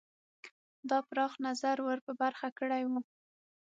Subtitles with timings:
[0.89, 2.99] دا پراخ نظر ور په برخه کړی وو.